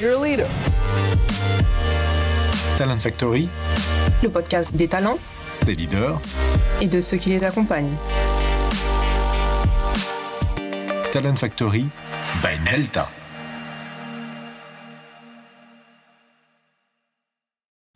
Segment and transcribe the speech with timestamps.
[0.00, 0.46] You're a leader.
[2.78, 3.50] Talent Factory,
[4.22, 5.18] le podcast des talents
[5.66, 6.18] des leaders
[6.80, 7.94] et de ceux qui les accompagnent.
[11.12, 11.84] Talent Factory
[12.42, 13.10] by Nelta.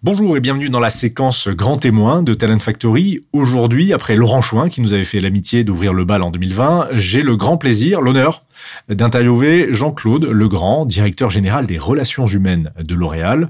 [0.04, 3.24] Bonjour et bienvenue dans la séquence Grand Témoin de Talent Factory.
[3.32, 7.22] Aujourd'hui, après Laurent Chouin qui nous avait fait l'amitié d'ouvrir le bal en 2020, j'ai
[7.22, 8.44] le grand plaisir, l'honneur
[8.90, 13.48] d'interviewer Jean-Claude Legrand, directeur général des relations humaines de L'Oréal.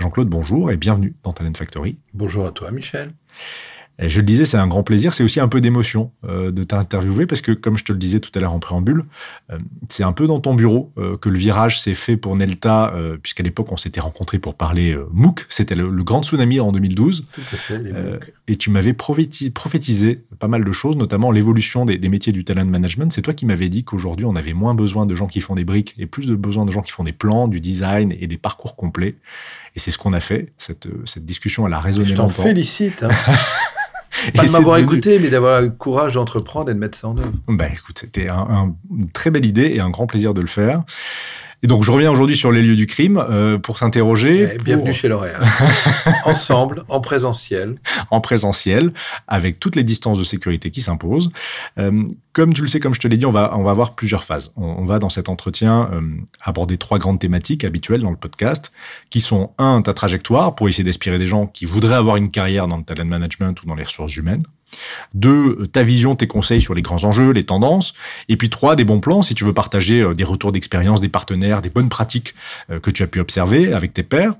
[0.00, 1.98] Jean-Claude, bonjour et bienvenue dans Talent Factory.
[2.14, 3.12] Bonjour à toi, Michel.
[3.98, 5.12] Je le disais, c'est un grand plaisir.
[5.12, 8.20] C'est aussi un peu d'émotion euh, de t'interviewer parce que, comme je te le disais
[8.20, 9.04] tout à l'heure en préambule,
[9.50, 12.94] euh, c'est un peu dans ton bureau euh, que le virage s'est fait pour Nelta,
[13.22, 15.46] puisqu'à l'époque, on s'était rencontrés pour parler MOOC.
[15.48, 17.26] C'était le, grand tsunami en 2012.
[17.30, 18.32] Tout à fait, les MOOC.
[18.48, 22.64] Et tu m'avais prophétisé pas mal de choses, notamment l'évolution des, des, métiers du talent
[22.64, 23.12] management.
[23.12, 25.64] C'est toi qui m'avais dit qu'aujourd'hui, on avait moins besoin de gens qui font des
[25.64, 28.38] briques et plus de besoin de gens qui font des plans, du design et des
[28.38, 29.16] parcours complets.
[29.76, 30.52] Et c'est ce qu'on a fait.
[30.58, 32.28] Cette, cette discussion, elle a résonné je longtemps.
[32.30, 33.04] Je t'en félicite.
[33.04, 33.10] Hein.
[34.34, 37.16] Pas de m'avoir écouté, mais d'avoir eu le courage d'entreprendre et de mettre ça en
[37.16, 37.32] œuvre.
[37.48, 40.82] Bah écoute, c'était un, une très belle idée et un grand plaisir de le faire.
[41.64, 44.48] Et donc, je reviens aujourd'hui sur les lieux du crime euh, pour s'interroger.
[44.52, 45.40] Eh, bienvenue chez L'Oréal.
[46.24, 47.76] Ensemble, en présentiel.
[48.10, 48.92] En présentiel,
[49.28, 51.30] avec toutes les distances de sécurité qui s'imposent.
[51.78, 53.94] Euh, comme tu le sais, comme je te l'ai dit, on va, on va avoir
[53.94, 54.52] plusieurs phases.
[54.56, 56.00] On, on va, dans cet entretien, euh,
[56.42, 58.72] aborder trois grandes thématiques habituelles dans le podcast,
[59.10, 62.66] qui sont, un, ta trajectoire, pour essayer d'inspirer des gens qui voudraient avoir une carrière
[62.66, 64.42] dans le talent management ou dans les ressources humaines.
[65.14, 67.94] Deux, ta vision, tes conseils sur les grands enjeux, les tendances.
[68.28, 71.08] Et puis trois, des bons plans si tu veux partager euh, des retours d'expérience, des
[71.08, 72.34] partenaires, des bonnes pratiques
[72.70, 74.34] euh, que tu as pu observer avec tes pairs.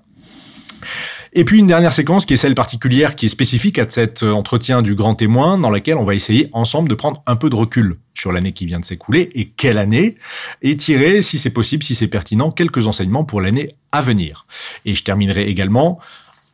[1.35, 4.33] Et puis une dernière séquence qui est celle particulière, qui est spécifique à cet euh,
[4.33, 7.57] entretien du grand témoin, dans laquelle on va essayer ensemble de prendre un peu de
[7.57, 10.19] recul sur l'année qui vient de s'écouler et quelle année,
[10.61, 14.47] et tirer, si c'est possible, si c'est pertinent, quelques enseignements pour l'année à venir.
[14.85, 15.99] Et je terminerai également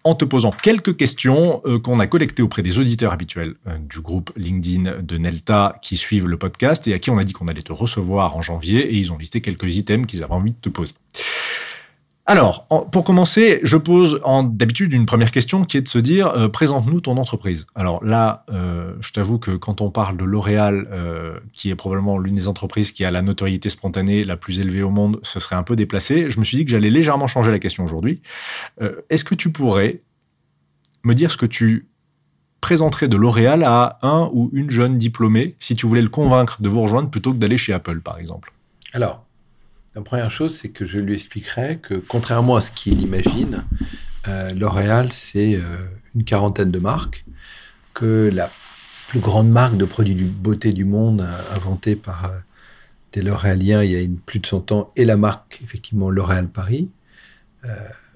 [0.05, 4.01] en te posant quelques questions euh, qu'on a collectées auprès des auditeurs habituels euh, du
[4.01, 7.49] groupe LinkedIn de Nelta qui suivent le podcast et à qui on a dit qu'on
[7.49, 10.59] allait te recevoir en janvier et ils ont listé quelques items qu'ils avaient envie de
[10.61, 10.95] te poser.
[12.31, 16.49] Alors, pour commencer, je pose d'habitude une première question qui est de se dire euh,
[16.49, 17.67] présente-nous ton entreprise.
[17.75, 22.19] Alors là, euh, je t'avoue que quand on parle de L'Oréal, euh, qui est probablement
[22.19, 25.57] l'une des entreprises qui a la notoriété spontanée la plus élevée au monde, ce serait
[25.57, 26.29] un peu déplacé.
[26.29, 28.21] Je me suis dit que j'allais légèrement changer la question aujourd'hui.
[29.09, 30.03] Est-ce que tu pourrais
[31.05, 31.89] me dire ce que tu
[32.61, 36.69] présenterais de L'Oréal à un ou une jeune diplômée si tu voulais le convaincre de
[36.69, 38.53] vous rejoindre plutôt que d'aller chez Apple, par exemple?
[38.93, 39.25] Alors,
[39.95, 43.65] la première chose, c'est que je lui expliquerai que, contrairement à ce qu'il imagine,
[44.29, 45.61] euh, L'Oréal, c'est euh,
[46.15, 47.25] une quarantaine de marques,
[47.95, 48.51] que la
[49.09, 52.33] plus grande marque de produits de beauté du monde, euh, inventée par
[53.13, 56.93] des L'Oréaliens il y a plus de 100 ans, est la marque, effectivement, L'Oréal Paris,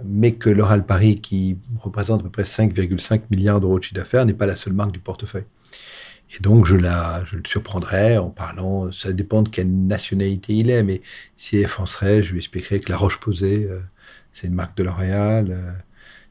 [0.05, 4.25] mais que L'Oréal Paris, qui représente à peu près 5,5 milliards d'euros de chiffre d'affaires,
[4.25, 5.45] n'est pas la seule marque du portefeuille.
[6.35, 10.71] Et donc, je, la, je le surprendrai en parlant, ça dépend de quelle nationalité il
[10.71, 11.03] est, mais
[11.37, 13.81] s'il est français, je lui expliquerai que La Roche-Posay, euh,
[14.33, 15.49] c'est une marque de L'Oréal.
[15.51, 15.73] Euh,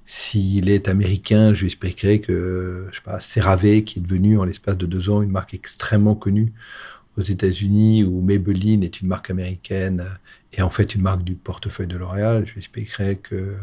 [0.05, 4.43] s'il est américain, je lui expliquerai que, je sais pas, CeraVe, qui est devenu en
[4.43, 6.51] l'espace de deux ans une marque extrêmement connue
[7.17, 10.09] aux États-Unis, ou Maybelline est une marque américaine euh,
[10.53, 13.55] et en fait une marque du portefeuille de L'Oréal, je lui expliquerai que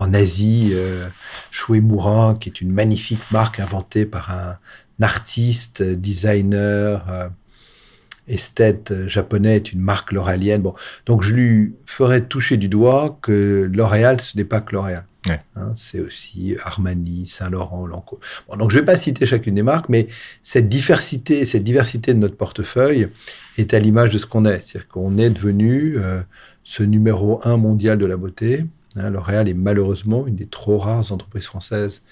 [0.00, 1.08] en Asie, euh,
[1.50, 4.58] Shuemura, qui est une magnifique marque inventée par un,
[5.00, 7.28] artiste, designer, euh,
[8.28, 10.62] esthète japonais, est une marque l'oréalienne.
[10.62, 10.74] Bon,
[11.06, 15.04] donc je lui ferai toucher du doigt que L'Oréal, ce n'est pas que L'Oréal.
[15.28, 15.40] Ouais.
[15.56, 18.18] Hein, c'est aussi Armani, Saint-Laurent, Lancôme.
[18.48, 20.08] Bon, donc je ne vais pas citer chacune des marques, mais
[20.42, 23.08] cette diversité, cette diversité de notre portefeuille
[23.56, 24.58] est à l'image de ce qu'on est.
[24.58, 26.20] C'est-à-dire qu'on est devenu euh,
[26.62, 28.66] ce numéro un mondial de la beauté.
[28.96, 32.02] Hein, L'Oréal est malheureusement une des trop rares entreprises françaises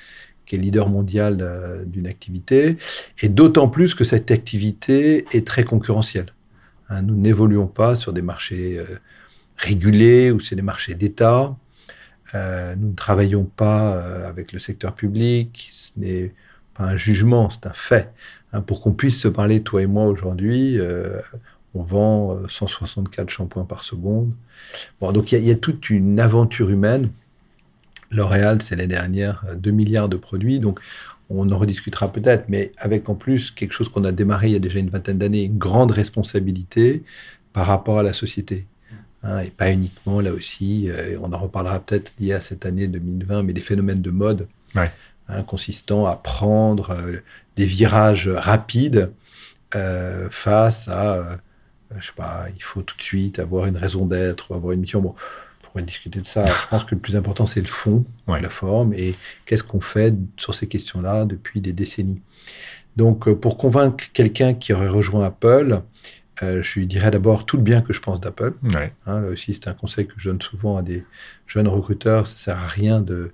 [0.56, 2.76] leader mondial euh, d'une activité,
[3.22, 6.26] et d'autant plus que cette activité est très concurrentielle.
[6.88, 8.84] Hein, nous n'évoluons pas sur des marchés euh,
[9.56, 11.56] régulés ou c'est des marchés d'État.
[12.34, 15.68] Euh, nous ne travaillons pas avec le secteur public.
[15.71, 16.34] Ce n'est
[16.74, 18.12] pas un jugement, c'est un fait.
[18.53, 20.78] Hein, pour qu'on puisse se parler, toi et moi, aujourd'hui,
[21.74, 24.34] on vend 164 shampoings par seconde.
[25.00, 27.10] Bon, donc il y, a toute une aventure humaine
[28.12, 30.80] L'Oréal, c'est l'année dernière 2 milliards de produits, donc
[31.30, 34.56] on en rediscutera peut-être, mais avec en plus quelque chose qu'on a démarré il y
[34.56, 37.04] a déjà une vingtaine d'années, une grande responsabilité
[37.53, 38.66] par rapport à la société.
[39.24, 42.88] Hein, et pas uniquement, là aussi, euh, on en reparlera peut-être lié à cette année
[42.88, 44.91] 2020, mais des phénomènes de mode ouais.
[45.28, 47.18] hein, consistant à prendre euh,
[47.56, 49.12] des virages rapides
[49.76, 51.38] euh, face à,
[51.97, 55.00] je sais pas, il faut tout de suite avoir une raison d'être, avoir une mission.
[55.00, 55.15] Bon,
[55.72, 56.45] pourrait discuter de ça.
[56.45, 58.41] Je pense que le plus important, c'est le fond, Ouais.
[58.41, 59.15] la forme, et
[59.47, 62.21] qu'est-ce qu'on fait sur ces questions-là depuis des décennies.
[62.97, 65.80] Donc, euh, pour convaincre quelqu'un qui aurait rejoint Apple,
[66.42, 68.53] euh, je lui dirais d'abord tout le bien que je pense d'Apple.
[68.74, 68.92] Ouais.
[69.07, 71.04] Hein, là aussi, c'est un conseil que je donne souvent à des
[71.47, 72.27] jeunes recruteurs.
[72.27, 73.33] Ça sert à rien de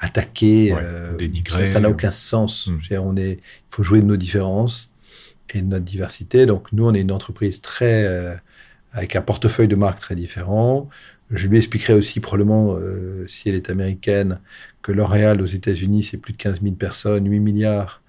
[0.00, 0.72] attaquer.
[0.72, 1.66] Ouais, euh, dénigrer.
[1.66, 2.68] ça- n'a aucun sens.
[2.68, 2.78] Mm.
[2.88, 3.40] Dire, on est, il
[3.70, 4.90] faut jouer de nos différences
[5.54, 6.46] et de notre diversité.
[6.46, 8.34] Donc, nous, on est une entreprise très euh,
[8.92, 10.88] avec un portefeuille de marques très différent.
[11.30, 14.40] Je lui expliquerai aussi probablement, euh, si elle est américaine,
[14.82, 18.02] que L'Oréal aux États-Unis, c'est plus de 15 000 personnes, 8 milliards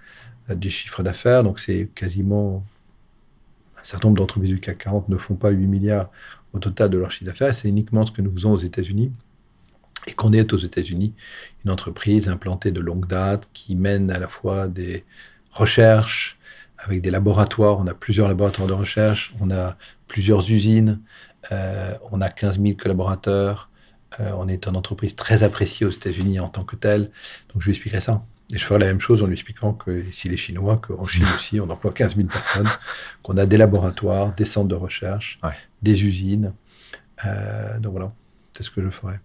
[0.49, 1.43] euh, du chiffre d'affaires.
[1.43, 2.63] Donc, c'est quasiment
[3.79, 6.09] un certain nombre d'entreprises du CAC 40 ne font pas 8 milliards
[6.53, 7.53] au total de leur chiffre d'affaires.
[7.53, 9.11] C'est uniquement ce que nous faisons aux États-Unis.
[10.07, 11.13] Et qu'on est aux États-Unis
[11.65, 15.03] une entreprise implantée de longue date qui mène à la fois des
[15.51, 16.37] recherches
[16.77, 17.79] avec des laboratoires.
[17.79, 19.77] On a plusieurs laboratoires de recherche, on a
[20.07, 20.99] plusieurs usines,
[21.51, 23.69] euh, on a 15 000 collaborateurs.
[24.19, 27.11] Euh, on est une entreprise très appréciée aux États-Unis en tant que telle.
[27.53, 28.23] Donc je lui expliquerai ça.
[28.51, 31.25] Et je ferai la même chose en lui expliquant que s'il est chinois, qu'en Chine
[31.35, 32.67] aussi, on emploie 15 000 personnes,
[33.21, 35.51] qu'on a des laboratoires, des centres de recherche, Ouais.
[35.83, 36.53] des usines.
[37.25, 38.11] Euh, donc voilà,
[38.53, 39.19] c'est ce que je ferai.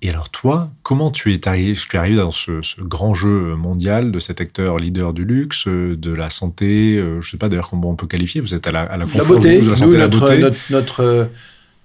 [0.00, 3.56] Et alors toi, comment tu es arrivé, tu es arrivé dans ce, ce grand jeu
[3.56, 7.48] mondial de cet acteur leader du luxe, euh, de la santé, euh, je sais pas
[7.48, 9.86] d'ailleurs comment on peut qualifier, vous êtes à la, à la, beauté, de la santé
[9.86, 10.38] nous, la notre, beauté.
[10.38, 11.24] notre, notre, euh,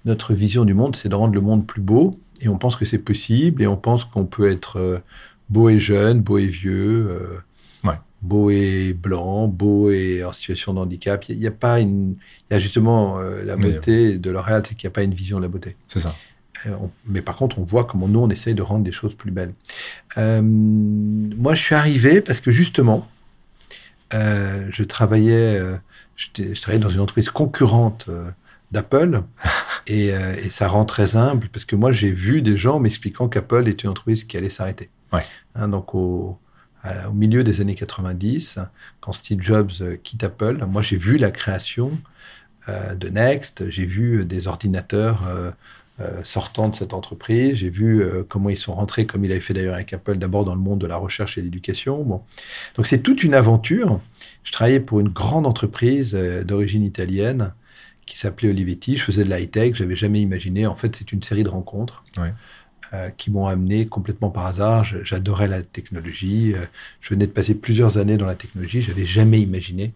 [0.04, 2.14] notre vision du monde, c'est de rendre le monde plus beau.
[2.40, 3.62] Et on pense que c'est possible.
[3.62, 5.02] Et on pense qu'on peut être
[5.48, 7.08] beau et jeune, beau et vieux,
[7.84, 7.94] Ouais.
[8.22, 11.24] beau et blanc, beau et en situation de handicap.
[11.28, 12.16] Il n'y a, pas une.
[12.50, 15.14] Il y a justement euh, la beauté de L'Oréal, c'est qu'il n'y a pas une
[15.14, 15.76] vision de la beauté.
[15.88, 16.14] C'est ça.
[16.66, 19.14] Euh, on- mais par contre, on voit comment nous, on essaye de rendre des choses
[19.14, 19.52] plus belles.
[20.18, 23.08] Euh, moi, je suis arrivé parce que justement,
[24.14, 25.76] euh, je travaillais, euh,
[26.16, 28.08] je travaillais dans une entreprise concurrente
[28.70, 29.22] d'Apple
[29.86, 33.68] et, et ça rend très humble parce que moi, j'ai vu des gens m'expliquant qu'Apple
[33.68, 34.90] est une entreprise qui allait s'arrêter.
[35.12, 35.20] Ouais.
[35.54, 36.38] Hein, donc, au,
[36.82, 38.58] à- au milieu des années 90,
[39.00, 39.72] quand Steve Jobs
[40.02, 41.90] quitte Apple, moi, j'ai vu la création
[42.68, 45.22] de Next, j'ai vu des ordinateurs
[46.24, 47.58] sortant de cette entreprise.
[47.58, 50.44] J'ai vu euh, comment ils sont rentrés, comme il avait fait d'ailleurs avec Apple, d'abord
[50.44, 52.02] dans le monde de la recherche et de l'éducation.
[52.02, 52.22] Bon.
[52.76, 54.00] Donc c'est toute une aventure.
[54.42, 57.52] Je travaillais pour une grande entreprise euh, d'origine italienne
[58.06, 58.96] qui s'appelait Olivetti.
[58.96, 60.66] Je faisais de l'high-tech, j'avais jamais imaginé.
[60.66, 62.34] En fait, c'est une série de rencontres Ouais.
[62.92, 64.84] euh, qui m'ont amené complètement par hasard.
[64.84, 66.54] J'adorais la technologie.
[66.54, 66.58] Euh,
[67.00, 68.82] je venais de passer plusieurs années dans la technologie.
[68.82, 69.94] J'avais jamais imaginé.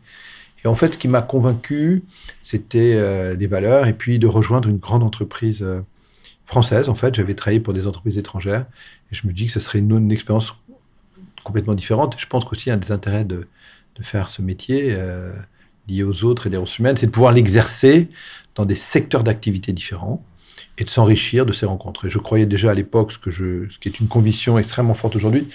[0.64, 2.02] Et en fait, ce qui m'a convaincu,
[2.42, 5.80] c'était euh, les valeurs et puis de rejoindre une grande entreprise euh,
[6.46, 6.88] française.
[6.88, 8.66] En fait, j'avais travaillé pour des entreprises étrangères
[9.12, 10.54] et je me dis que ce serait une, expérience
[11.44, 12.16] complètement différente.
[12.18, 13.46] Je pense qu'aussi un des intérêts de,
[14.00, 15.32] faire ce métier euh,
[15.88, 18.08] lié aux autres et des ressources humaines, c'est de pouvoir l'exercer
[18.54, 20.24] dans des secteurs d'activité différents
[20.78, 22.04] et de s'enrichir de ces rencontres.
[22.04, 23.18] Et je croyais déjà à l'époque, ce,
[23.68, 25.48] ce qui est une conviction extrêmement forte aujourd'hui,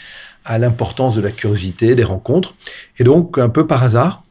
[0.44, 2.54] à l'importance de la curiosité, des rencontres.
[2.98, 4.24] Et donc, un peu par hasard.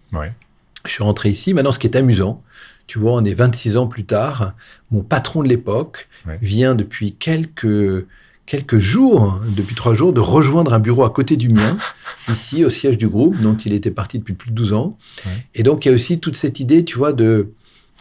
[0.84, 1.54] Je suis rentré ici.
[1.54, 2.42] Maintenant, ce qui est amusant,
[2.86, 4.52] tu vois, on est 26 ans plus tard.
[4.90, 6.38] Mon patron de l'époque Ouais.
[6.42, 8.06] vient depuis quelques,
[8.46, 11.76] quelques jours, depuis trois jours, de rejoindre un bureau à côté du mien,
[12.28, 14.98] ici, au siège du groupe, dont il était parti depuis plus de 12 ans.
[15.26, 15.32] Ouais.
[15.54, 17.52] Et donc, il y a aussi toute cette idée, tu vois, de.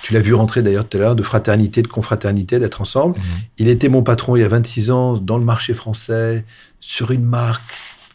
[0.04, 3.18] Tu l'as vu rentrer d'ailleurs tout à l'heure, de fraternité, de confraternité, d'être ensemble.
[3.20, 3.24] Mhm.
[3.60, 6.44] Il était mon patron il y a 26 ans dans le marché français,
[6.80, 7.62] sur une marque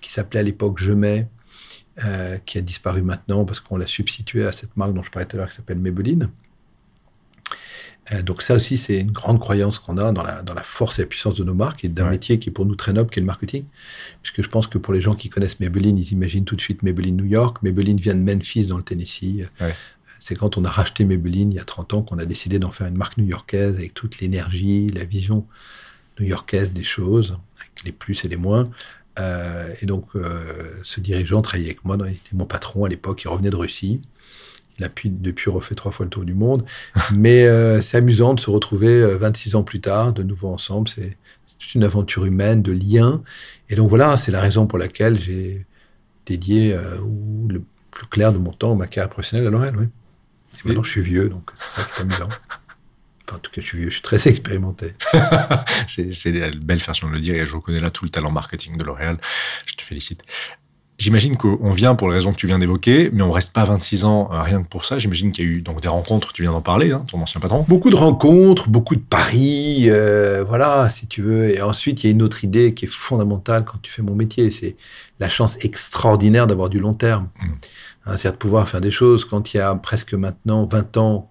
[0.00, 1.28] qui s'appelait à l'époque Je mets,
[2.04, 5.26] euh, qui a disparu maintenant parce qu'on l'a substitué à cette marque dont je parlais
[5.26, 6.28] tout à l'heure qui s'appelle Maybelline.
[8.12, 10.98] Euh, donc ça aussi, c'est une grande croyance qu'on a dans la, dans la force
[10.98, 12.10] et la puissance de nos marques et d'un Ouais.
[12.12, 13.64] métier qui est pour nous très noble, qui est le marketing.
[14.22, 16.82] Puisque je pense que pour les gens qui connaissent Maybelline, ils imaginent tout de suite
[16.84, 17.62] Maybelline New York.
[17.62, 19.46] Maybelline vient de Memphis dans le Tennessee.
[19.60, 19.74] Ouais.
[20.20, 22.70] C'est quand on a racheté Maybelline il y a 30 ans qu'on a décidé d'en
[22.70, 25.44] faire une marque new-yorkaise avec toute l'énergie, la vision
[26.20, 28.64] new-yorkaise des choses, avec les plus et les moins.
[29.18, 30.42] Euh, et donc, euh,
[30.82, 34.00] ce dirigeant travaillait avec moi, il était mon patron à l'époque, il revenait de Russie.
[34.78, 36.64] Il a pu, depuis refait trois fois le tour du monde.
[37.14, 40.88] Mais euh, c'est amusant de se retrouver euh, 26 ans plus tard, de nouveau ensemble.
[40.88, 41.16] C'est
[41.58, 43.22] toute une aventure humaine, de liens.
[43.70, 45.64] Et donc voilà, c'est la raison pour laquelle j'ai
[46.26, 46.76] dédié
[47.48, 49.76] le plus clair de mon temps ma carrière professionnelle à L'Oréal.
[49.78, 49.86] Oui.
[50.64, 52.28] Et maintenant, je suis vieux, donc c'est ça qui est amusant.
[53.32, 54.94] En tout cas, je suis je suis très expérimenté.
[55.86, 58.76] C'est la belle façon de le dire et je reconnais là tout le talent marketing
[58.76, 59.18] de L'Oréal.
[59.66, 60.22] Je te félicite.
[60.98, 64.06] J'imagine qu'on vient pour les raisons que tu viens d'évoquer, mais on reste pas 26
[64.06, 64.98] ans euh, rien que pour ça.
[64.98, 67.38] J'imagine qu'il y a eu donc des rencontres, tu viens d'en parler, hein, ton ancien
[67.38, 67.66] patron.
[67.68, 71.54] Beaucoup de rencontres, beaucoup de paris, euh, voilà, si tu veux.
[71.54, 74.14] Et ensuite, il y a une autre idée qui est fondamentale quand tu fais mon
[74.14, 74.76] métier, c'est
[75.20, 77.28] la chance extraordinaire d'avoir du long terme.
[77.42, 77.46] Mm.
[77.46, 79.26] Hein, C'est-à-dire de pouvoir faire des choses.
[79.26, 81.30] Quand il y a presque maintenant 20 ans,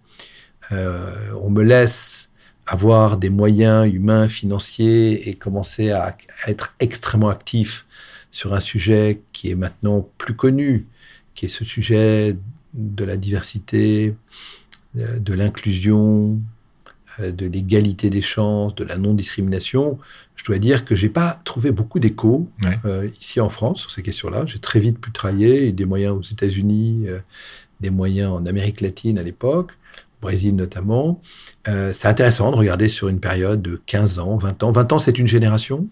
[0.72, 2.30] on me laisse
[2.68, 6.18] avoir des moyens humains, financiers et commencer à,
[6.48, 7.86] être extrêmement actif
[8.32, 10.86] sur un sujet qui est maintenant plus connu,
[11.36, 12.36] qui est ce sujet
[12.74, 14.16] de la diversité,
[14.98, 16.40] euh, de l'inclusion,
[17.20, 20.00] euh, de l'égalité des chances, de la non-discrimination,
[20.36, 22.50] je dois dire que j'ai pas trouvé beaucoup d'écho
[22.84, 24.46] euh, ici en France sur ces questions-là.
[24.46, 27.06] J'ai très vite pu travailler, des moyens aux États-Unis,
[27.80, 29.72] des moyens en Amérique latine à l'époque,
[30.22, 31.22] Brésil notamment.
[31.68, 34.72] Euh, c'est intéressant de regarder sur une période de 15 ans, 20 ans.
[34.72, 35.88] 20 ans, c'est une génération.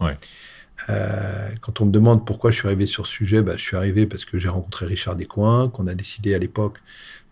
[0.89, 3.77] Euh, quand on me demande pourquoi je suis arrivé sur ce sujet, bah, je suis
[3.77, 6.79] arrivé parce que j'ai rencontré Richard Descoings, qu'on a décidé à l'époque,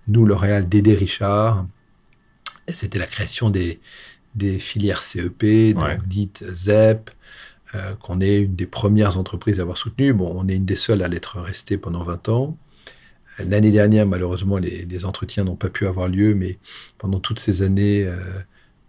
[0.08, 1.66] nous, L'Oréal, d'aider Richard.
[2.68, 3.80] C'était la création des,
[4.36, 7.10] des filières CEP, donc dites ZEP,
[7.76, 10.14] euh, qu'on est une des premières entreprises à avoir soutenu.
[10.14, 12.58] Bon, on est une des seules à l'être restée pendant 20 ans.
[13.40, 16.60] L'année dernière, malheureusement, les, entretiens n'ont pas pu avoir lieu, mais
[16.98, 18.18] pendant toutes ces années, euh,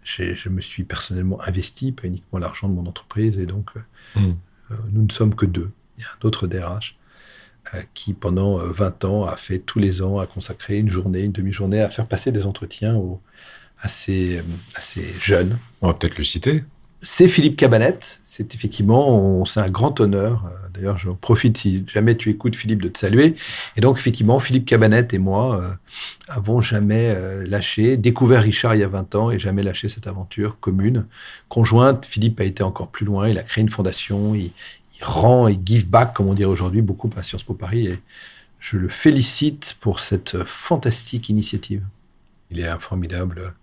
[0.03, 4.35] je me suis personnellement investi, pas uniquement l'argent de mon entreprise, et donc euh, hmm.
[4.71, 5.71] euh, nous ne sommes que deux.
[5.97, 6.97] Il y a un autre DRH
[7.93, 11.81] qui, pendant 20 ans, a fait tous les ans, a consacré une journée, une demi-journée
[11.81, 13.21] à faire passer des entretiens aux,
[13.79, 14.43] à, ces,
[15.21, 15.57] jeunes.
[15.81, 16.65] On va peut-être le citer.
[17.03, 18.21] C'est Philippe Cabanette.
[18.23, 22.89] C'est effectivement, c'est un grand honneur D'ailleurs, je profite, si jamais tu écoutes Philippe, de
[22.89, 23.35] te saluer.
[23.77, 25.69] Et donc, effectivement, Philippe Cabanette et moi euh,
[26.27, 30.07] avons jamais euh, lâché, découvert Richard il y a 20 ans et jamais lâché cette
[30.07, 31.05] aventure commune.
[31.47, 33.29] Conjointe, Philippe a été encore plus loin.
[33.29, 34.33] Il a créé une fondation.
[34.33, 34.51] Il,
[35.01, 37.87] rend et give back, comme on dirait aujourd'hui, beaucoup à Sciences Po Paris.
[37.87, 37.99] Et
[38.59, 41.83] je le félicite pour cette fantastique initiative.
[42.51, 43.53] Il est un formidable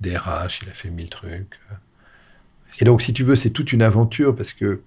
[0.00, 0.60] DRH.
[0.62, 1.58] Il a fait mille trucs.
[2.80, 4.82] Et donc, si tu veux, c'est toute une aventure parce que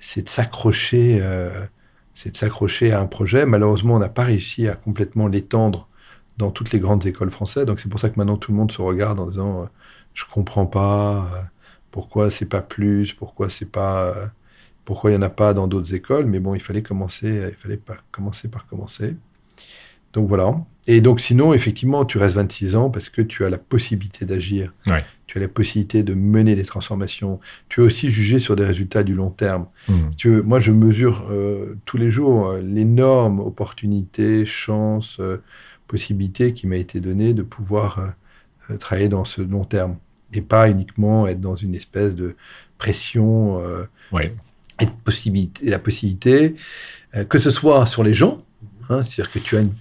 [0.00, 1.50] c'est de s'accrocher, euh,
[2.14, 3.46] c'est de s'accrocher à un projet.
[3.46, 5.88] Malheureusement, on n'a pas réussi à complètement l'étendre
[6.36, 7.66] dans toutes les grandes écoles françaises.
[7.66, 9.66] Donc c'est pour ça que maintenant tout le monde se regarde en disant euh,
[10.14, 11.42] je comprends pas euh,
[11.90, 14.30] pourquoi c'est pas plus, pourquoi c'est pas
[14.84, 16.26] pourquoi il y en a pas dans d'autres écoles?
[16.26, 19.16] Mais bon, il fallait commencer, il fallait commencer par commencer.
[20.12, 20.54] Donc voilà.
[20.88, 24.72] Et donc sinon, effectivement, tu restes 26 ans parce que tu as la possibilité d'agir.
[25.26, 27.40] Tu as la possibilité de mener des transformations.
[27.68, 29.66] Tu es aussi jugé sur des résultats du long terme.
[29.86, 30.08] Hmm.
[30.16, 35.42] tu veux, moi, je mesure euh, tous les jours euh, l'énorme opportunité, chance, euh,
[35.86, 38.14] possibilité qui m'a été donnée de pouvoir
[38.78, 39.96] travailler dans ce long terme.
[40.32, 42.34] Et pas uniquement être dans une espèce de
[42.78, 43.62] pression
[44.18, 46.56] et, de possibilité, et la possibilité,
[47.30, 48.42] que ce soit sur les gens,
[48.88, 49.72] hein, c'est-à-dire que tu as une,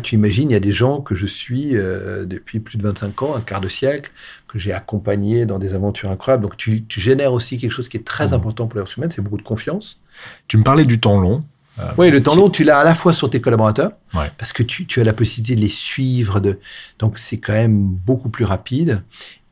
[0.00, 3.22] tu imagines, il y a des gens que je suis euh, depuis plus de 25
[3.22, 4.10] ans, un quart de siècle,
[4.48, 6.42] que j'ai accompagnés dans des aventures incroyables.
[6.42, 8.34] Donc tu, génères aussi quelque chose qui est très mmh.
[8.34, 10.00] important pour les ressources humaines, c'est beaucoup de confiance.
[10.48, 11.44] Tu me parlais du temps long.
[11.78, 13.92] Euh, oui, le temps long, tu l'as à la fois sur tes collaborateurs,
[14.36, 16.58] parce que tu, as la possibilité de les suivre, de...
[16.98, 19.02] donc c'est quand même beaucoup plus rapide.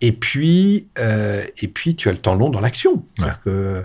[0.01, 3.05] Et puis, euh, et puis, tu as le temps long dans l'action.
[3.17, 3.85] C'est-à-dire que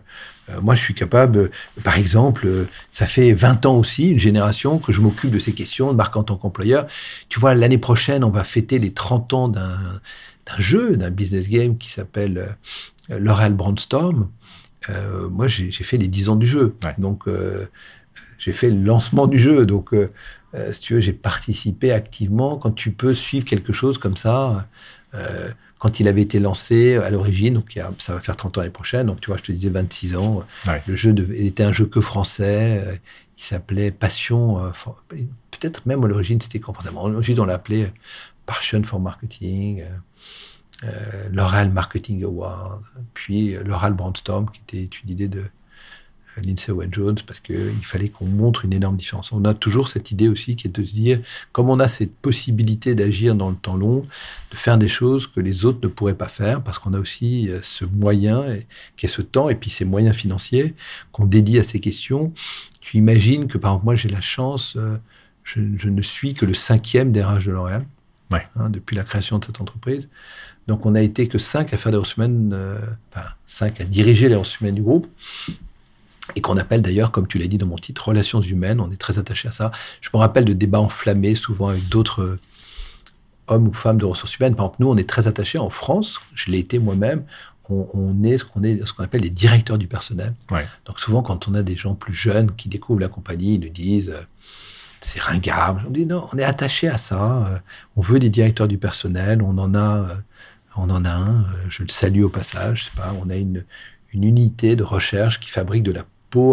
[0.49, 1.49] euh, moi, je suis capable,
[1.83, 5.53] par exemple, euh, ça fait 20 ans aussi, une génération, que je m'occupe de ces
[5.53, 6.87] questions, de marque en tant qu'employeur.
[7.29, 9.99] Tu vois, l'année prochaine, on va fêter les 30 ans d'un
[10.57, 12.55] jeu, d'un business game qui s'appelle
[13.09, 14.29] euh, L'Oréal Brandstorm.
[15.31, 16.75] moi, j'ai fait les 10 ans du jeu.
[16.97, 17.25] Donc,
[18.37, 19.65] j'ai fait le lancement du jeu.
[19.65, 19.91] Donc,
[20.71, 22.57] si tu veux, j'ai participé activement.
[22.57, 24.67] Quand tu peux suivre quelque chose comme ça,
[25.85, 29.05] quand il avait été lancé à l'origine, donc ça va faire 30 ans l'année prochaine,
[29.05, 30.43] donc tu vois, je te disais 26 ans,
[30.87, 32.95] le jeu était un jeu que français, euh,
[33.37, 34.71] il s'appelait Passion, euh,
[35.51, 37.93] peut-être même à l'origine c'était français, ensuite on l'appelait
[38.47, 39.83] Passion for Marketing,
[40.85, 40.89] euh,
[41.31, 42.81] l'Oral Marketing Award,
[43.13, 45.43] puis l'Oral Brandstorm, qui était une idée de
[46.43, 49.31] Lindsay Owen Jones parce qu'il fallait qu'on montre une énorme différence.
[49.31, 51.19] On a toujours cette idée aussi qui est de se dire,
[51.51, 54.05] comme on a cette possibilité d'agir dans le temps long,
[54.51, 57.49] de faire des choses que les autres ne pourraient pas faire parce qu'on a aussi
[57.49, 58.43] euh, ce moyen
[58.97, 60.75] qui est ce temps et puis ces moyens financiers
[61.11, 62.33] qu'on dédie à ces questions.
[62.81, 64.97] Tu imagines que par exemple moi j'ai la chance, euh,
[65.43, 67.85] je, ne suis que le cinquième DRH de L'Oréal
[68.31, 70.09] hein, depuis la création de cette entreprise.
[70.67, 72.79] Donc on n'a été que cinq à faire des ressources humaines, euh,
[73.11, 75.07] enfin cinq à diriger les ressources humaines du groupe
[76.35, 78.79] et qu'on appelle d'ailleurs, comme tu l'as dit dans mon titre, relations humaines.
[78.79, 79.71] On est très attaché à ça.
[80.01, 82.39] Je me rappelle de débats enflammés, souvent avec d'autres euh,
[83.47, 84.55] hommes ou femmes de ressources humaines.
[84.55, 86.19] Par exemple, nous, on est très attachés en France.
[86.33, 87.23] Je l'ai été moi-même.
[87.67, 90.35] On, est ce qu'on est, ce qu'on appelle les directeurs du personnel.
[90.85, 93.69] Donc souvent, quand on a des gens plus jeunes qui découvrent la compagnie, ils nous
[93.69, 94.21] disent euh,
[95.01, 95.81] c'est ringard.
[95.87, 97.47] On dit non, on est attaché à ça.
[97.47, 97.57] Euh,
[97.95, 99.41] on veut des directeurs du personnel.
[99.41, 100.07] On en a,
[100.75, 101.45] on en a un.
[101.69, 102.81] je le salue au passage.
[102.81, 103.15] Je sais pas.
[103.19, 103.63] On a une
[104.15, 106.03] une unité de recherche qui fabrique de la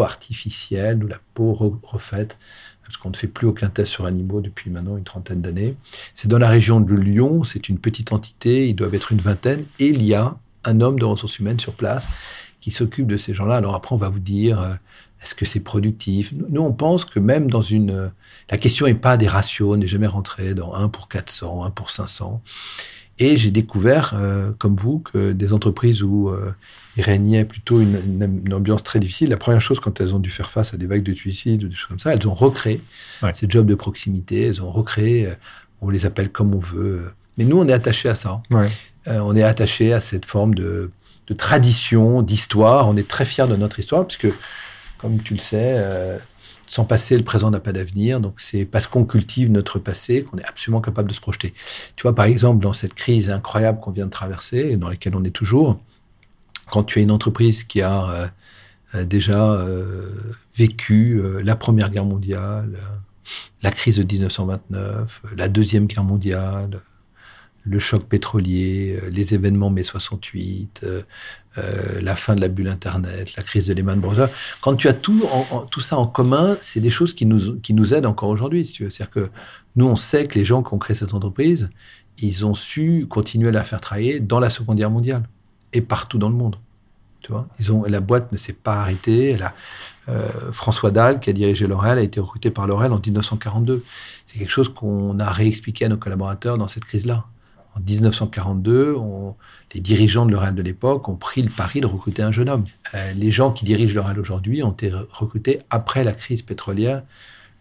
[0.03, 2.39] artificielle ou la peau refaite
[2.85, 5.77] parce qu'on ne fait plus aucun test sur animaux depuis maintenant une trentaine d'années.
[6.15, 9.65] C'est dans la région de Lyon, c'est une petite entité, ils doivent être une vingtaine,
[9.79, 12.07] et il y a un homme de ressources humaines sur place
[12.61, 13.57] qui s'occupe de ces gens-là.
[13.57, 14.75] Alors après, on va vous dire, euh,
[15.23, 16.33] est-ce que c'est productif?
[16.51, 17.91] Nous, on pense que même dans une...
[17.91, 18.09] Euh,
[18.51, 21.71] la question n'est pas des ratios, on n'est jamais rentré dans 1 pour 400, 1
[21.71, 22.43] pour 500.
[23.23, 26.33] Et j'ai découvert, euh, comme vous, que des entreprises où
[26.97, 29.31] il régnait plutôt une, ambiance très difficile.
[29.31, 31.69] La première chose, quand elles ont dû faire face à des vagues de suicides ou
[31.69, 32.81] des choses comme ça, elles ont recréé
[33.33, 35.29] ces jobs de proximité, elles ont recréé,
[35.81, 37.13] on les appelle comme on veut.
[37.39, 38.43] Mais nous, on est attaché à ça.
[39.07, 40.91] on est attaché à cette forme de
[41.29, 42.89] de tradition, d'histoire.
[42.89, 44.29] On est très fiers de notre histoire, puisque,
[44.99, 46.19] comme tu le sais, euh,
[46.73, 48.19] sans passé, le présent n'a pas d'avenir.
[48.19, 51.53] Donc, c'est parce qu'on cultive notre passé qu'on est absolument capable de se projeter.
[51.97, 55.15] Tu vois, par exemple, dans cette crise incroyable qu'on vient de traverser, et dans laquelle
[55.15, 55.79] on est toujours,
[56.71, 58.27] quand tu as une entreprise qui a euh,
[58.95, 59.63] euh, déjà
[60.57, 62.79] vécu la Première Guerre mondiale,
[63.63, 66.81] la crise de 1929, la Deuxième Guerre mondiale,
[67.65, 70.87] le choc pétrolier, euh, les événements mai 68,
[71.59, 74.29] euh, euh, la fin de la bulle Internet, la crise de Lehman Brothers.
[74.61, 75.23] Quand tu as tout,
[75.81, 78.65] ça en commun, c'est des choses qui nous, aident encore aujourd'hui.
[78.65, 79.31] C'est-à-dire que
[79.77, 81.71] nous, on sait que les gens qui ont créé cette entreprise,
[82.19, 85.29] ils ont su continuer à la faire travailler dans la Seconde Guerre mondiale
[85.73, 86.57] et partout dans le monde.
[87.21, 87.49] Tu vois?
[87.89, 89.37] La boîte ne s'est pas arrêtée.
[90.53, 93.85] François Dahl, qui a dirigé L'Oréal, a été recruté par L'Oréal en 1942.
[94.27, 97.25] C'est quelque chose qu'on a réexpliqué à nos collaborateurs dans cette crise-là.
[97.75, 98.97] En 1942,
[99.75, 102.65] les dirigeants de l'Oréal de l'époque ont pris le pari de recruter un jeune homme.
[102.95, 107.03] Euh, les gens qui dirigent l'Oréal aujourd'hui ont été recrutés après la crise pétrolière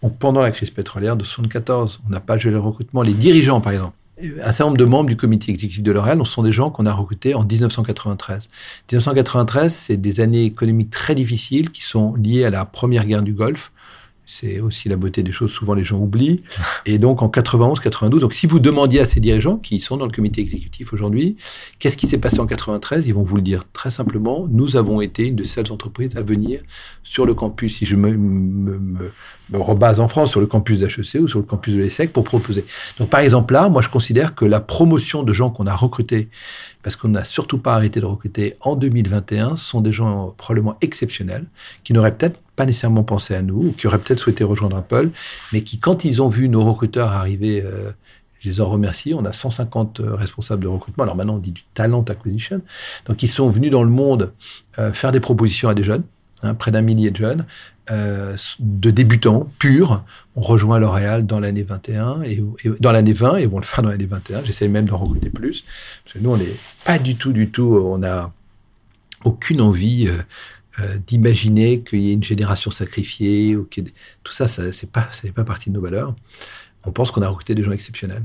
[0.02, 2.02] ou pendant la crise pétrolière de 1974.
[2.08, 3.04] On n'a pas joué le recrutement.
[3.04, 3.96] Les dirigeants, par exemple,
[4.44, 6.94] un certain nombre de membres du comité exécutif de L'Oréal sont des gens qu'on a
[6.94, 8.50] recrutés en 1993.
[8.92, 13.34] 1993, c'est des années économiques très difficiles qui sont liées à la première guerre du
[13.34, 13.72] Golfe
[14.26, 15.52] c'est aussi la beauté des choses.
[15.52, 16.42] Souvent, les gens oublient.
[16.86, 20.06] Et donc, en 91, 92, donc si vous demandiez à ces dirigeants qui sont dans
[20.06, 21.36] le comité exécutif aujourd'hui,
[21.80, 24.48] qu'est-ce qui s'est passé en 93, ils vont vous le dire très simplement.
[24.50, 26.62] Nous avons été une de seules entreprises à venir
[27.04, 29.12] sur le campus, si je me, me,
[29.54, 32.64] rebase en France, sur le campus d'HEC ou sur le campus de l'ESSEC pour proposer.
[33.00, 36.30] Donc, par exemple, là, moi, je considère que la promotion de gens qu'on a recrutés,
[36.84, 41.48] parce qu'on n'a surtout pas arrêté de recruter en 2021, sont des gens probablement exceptionnels,
[41.84, 45.10] qui n'auraient peut-être nécessairement pensé à nous, ou qui auraient peut-être souhaité rejoindre Apple,
[45.54, 47.92] mais qui, quand ils ont vu nos recruteurs arriver, euh,
[48.40, 51.52] je les en remercie, on a 150 euh, responsables de recrutement, alors maintenant on dit
[51.52, 52.62] du talent acquisition,
[53.06, 54.32] donc ils sont venus dans le monde
[54.80, 56.04] euh, faire des propositions à des jeunes,
[56.44, 57.46] hein, près d'un millier de jeunes,
[58.60, 60.06] de débutants purs,
[60.38, 62.42] on rejoint L'Oréal dans l'année 21 et,
[62.80, 64.46] dans l'année 20 et vont le faire dans l'année 21.
[64.46, 65.66] J'essaie même d'en recruter plus.
[66.06, 68.32] Parce que nous on n'est pas du tout, du tout, on a
[69.26, 70.10] aucune envie
[71.06, 73.68] d'imaginer qu'il y ait une génération sacrifiée ou
[74.24, 76.16] tout ça, ça n'est pas partie de nos valeurs.
[76.84, 78.24] On pense qu'on a recruté des gens exceptionnels.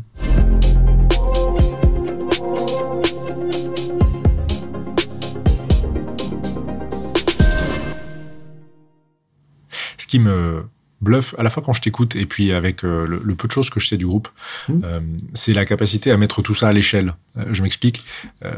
[9.98, 10.64] Ce qui me
[11.00, 13.70] bluff à la fois quand je t'écoute et puis avec euh, le, peu de choses
[13.70, 14.28] que je sais du groupe,
[14.68, 14.80] mmh.
[14.84, 15.00] euh,
[15.34, 17.14] c'est la capacité à mettre tout ça à l'échelle.
[17.36, 18.04] Euh, je m'explique.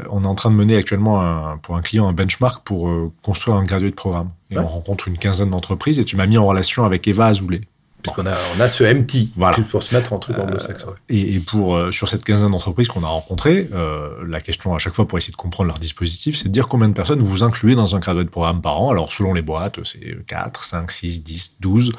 [0.09, 2.89] on est en train de mener actuellement pour un client un benchmark pour
[3.21, 4.29] construire un graduate programme.
[4.51, 7.61] Et on rencontre une quinzaine d'entreprises et tu m'as mis en relation avec Eva Azoulay.
[8.01, 9.57] Puisqu'on a, on a ce MT voilà.
[9.69, 10.89] pour se mettre en truc anglo-saxon.
[10.89, 14.73] Euh, et, et, pour, euh, sur cette quinzaine d'entreprises qu'on a rencontrées, euh, la question
[14.73, 17.21] à chaque fois pour essayer de comprendre leur dispositif, c'est de dire combien de personnes
[17.21, 18.89] vous incluez dans un de programme par an.
[18.89, 21.91] Alors, selon les boîtes, c'est 4, 5, 6, 10, 12.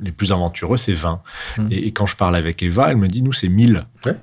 [0.00, 1.22] Les plus aventureux, c'est 20.
[1.58, 1.68] Hmm.
[1.70, 3.86] Et, quand je parle avec Eva, elle me dit, nous, c'est 1000.
[4.04, 4.16] Ouais.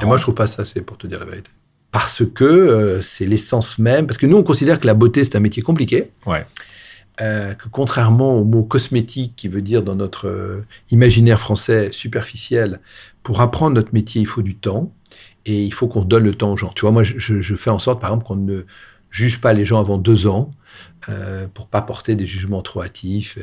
[0.00, 1.50] et moi, je trouve pas ça assez, pour te dire la vérité.
[1.90, 4.06] Parce que c'est l'essence même.
[4.06, 6.12] Parce que nous, on considère que la beauté, c'est un métier compliqué.
[6.24, 6.46] Ouais.
[7.20, 12.80] Euh, que contrairement au mot cosmétique qui veut dire dans notre euh, imaginaire français superficiel,
[13.22, 14.90] pour apprendre notre métier, il faut du temps
[15.44, 16.72] et il faut qu'on donne le temps aux gens.
[16.74, 18.62] Tu vois, moi, je, fais en sorte, par exemple, qu'on ne
[19.10, 20.54] juge pas les gens avant deux ans
[21.10, 23.38] euh, pour pas porter des jugements trop hâtifs.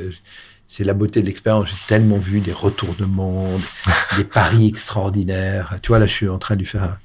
[0.68, 1.70] C'est la beauté de l'expérience.
[1.70, 3.48] J'ai tellement vu des retournements,
[4.18, 5.78] des, paris extraordinaires.
[5.84, 6.98] Tu vois, là, je suis en train de lui faire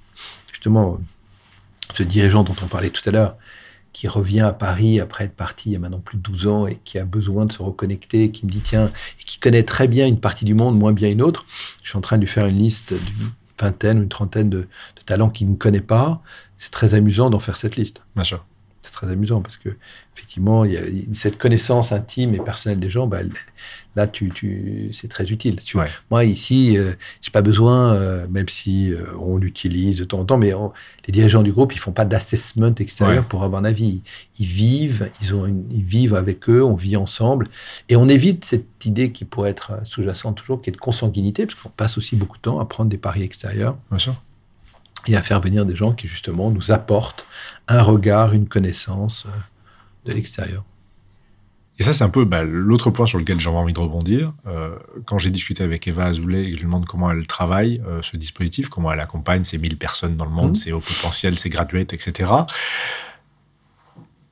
[0.50, 0.98] justement
[1.92, 3.36] ce dirigeant dont on parlait tout à l'heure
[3.92, 6.66] qui revient à Paris après être parti il y a maintenant plus de 12 ans
[6.66, 9.88] et qui a besoin de se reconnecter, qui me dit tiens, et qui connaît très
[9.88, 11.44] bien une partie du monde, moins bien une autre.
[11.82, 14.66] Je suis en train de lui faire une liste d'une vingtaine ou une trentaine de,
[15.06, 16.22] talents qu'il ne connaît pas.
[16.58, 18.04] C'est très amusant d'en faire cette liste.
[18.14, 18.44] Bien sûr.
[18.82, 19.70] c'est très amusant parce que
[20.16, 23.06] effectivement, il y a cette connaissance intime et personnelle des gens.
[23.06, 23.18] Bah,
[23.96, 25.56] là, tu, tu, c'est très utile.
[25.62, 25.76] Tu.
[26.10, 30.24] Moi, ici, euh, j'ai pas besoin, euh, même si euh, on l'utilise de temps en
[30.24, 30.52] temps, mais
[31.06, 34.02] les dirigeants du groupe, ils font pas d'assessment extérieur pour avoir un avis.
[34.38, 37.48] Ils, vivent, ils, ont ils vivent avec eux, on vit ensemble,
[37.88, 41.58] et on évite cette idée qui pourrait être sous-jacente toujours, qui est de consanguinité, parce
[41.58, 43.76] qu'on passe aussi beaucoup de temps à prendre des paris extérieurs.
[43.90, 44.14] Bien sûr.
[45.08, 47.26] Et à faire venir des gens qui, justement, nous apportent
[47.66, 49.26] un regard, une connaissance
[50.06, 50.64] de l'extérieur.
[51.82, 54.32] Et ça, c'est un peu bah, l'autre point sur lequel j'avais envie de rebondir.
[54.46, 57.82] Euh, quand j'ai discuté avec Eva Azoulay et que je lui demande comment elle travaille
[57.88, 60.54] euh, ce dispositif, comment elle accompagne ces 1000 personnes dans le monde, mmh.
[60.54, 62.30] ces hauts potentiels, ces graduates, etc.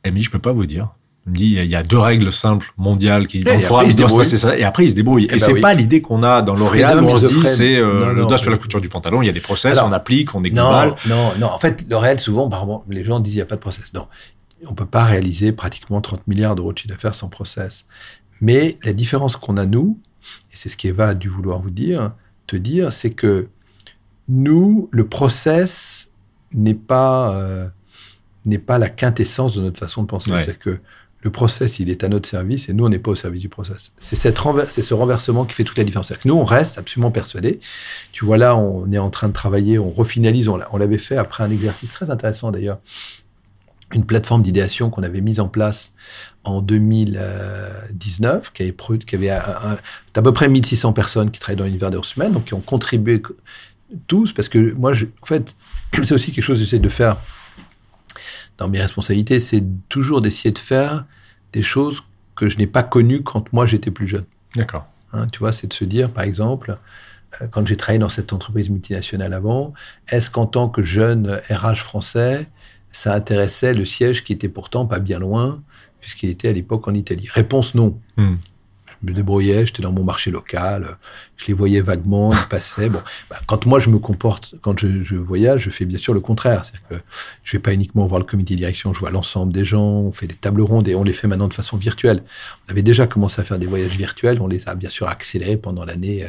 [0.04, 0.90] Elle me dit, je peux pas vous dire.
[1.26, 4.16] Elle me dit, il y a deux règles simples mondiales qui dans le programme, se
[4.16, 4.56] passer ça.
[4.56, 5.24] Et après, ils se débrouillent.
[5.24, 7.48] et, eh et ben c'est pas l'idée qu'on a dans L'Oréal où on se dit,
[7.48, 9.90] c'est euh, le doigt sur la couture du pantalon, il y a des process, on
[9.90, 10.94] applique, on est global.
[11.08, 12.48] Non, non, en fait, L'Oréal, souvent,
[12.88, 13.92] les gens disent, il n'y a pas de process.
[13.92, 14.06] Non
[14.66, 17.86] on ne peut pas réaliser pratiquement 30 milliards d'euros de chiffre d'affaires sans process.
[18.40, 19.98] Mais la différence qu'on a, nous,
[20.52, 22.12] et c'est ce qu'Eva a dû vouloir vous dire,
[22.46, 23.48] te dire, c'est que
[24.28, 26.10] nous, le process
[26.52, 27.68] n'est pas, euh,
[28.44, 30.32] n'est pas la quintessence de notre façon de penser.
[30.40, 30.80] C'est que
[31.22, 33.50] le process, il est à notre service et nous, on n'est pas au service du
[33.50, 33.92] process.
[33.98, 36.08] C'est ce renversement qui fait toute la différence.
[36.08, 37.60] C'est que nous, on reste absolument persuadés.
[38.12, 40.48] Tu vois, là, on est en train de travailler, on refinalise.
[40.48, 42.78] On l'avait fait après un exercice très intéressant d'ailleurs
[43.92, 45.92] une plateforme d'idéation qu'on avait mise en place
[46.44, 48.74] en 2019, qui avait,
[49.06, 49.78] qui avait à
[50.22, 53.22] peu près 1600 personnes qui travaillent dans l'univers des ressources humaines, donc qui ont contribué
[54.06, 55.56] tous, parce que moi, je, en fait,
[56.02, 57.16] c'est aussi quelque chose que j'essaie de faire
[58.58, 61.06] dans mes responsabilités, c'est toujours d'essayer de faire
[61.52, 62.02] des choses
[62.36, 64.24] que je n'ai pas connues quand moi j'étais plus jeune.
[64.54, 64.86] D'accord.
[65.12, 66.76] Hein, tu vois, c'est de se dire, par exemple,
[67.40, 69.72] euh, quand j'ai travaillé dans cette entreprise multinationale avant,
[70.08, 72.48] est-ce qu'en tant que jeune RH français,
[72.92, 75.62] ça intéressait le siège qui était pourtant pas bien loin,
[76.00, 77.98] puisqu'il était à l'époque en Italie Réponse non.
[78.16, 78.36] Hmm.
[79.02, 80.98] Je me débrouillais, j'étais dans mon marché local,
[81.38, 82.90] je les voyais vaguement, ils passaient.
[82.90, 83.00] Bon,
[83.30, 86.66] bah, quand moi je me comporte, quand je, voyage, je fais bien sûr le contraire.
[86.66, 86.94] C'est-à-dire que
[87.42, 90.12] je vais pas uniquement voir le comité de direction, je vois l'ensemble des gens, on
[90.12, 92.22] fait des tables rondes et on les fait maintenant de façon virtuelle.
[92.68, 95.56] On avait déjà commencé à faire des voyages virtuels, on les a bien sûr accélérés
[95.56, 96.26] pendant l'année